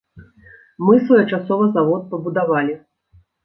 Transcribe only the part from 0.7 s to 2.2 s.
Мы своечасова завод